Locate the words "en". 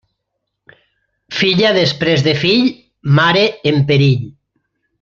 3.75-3.79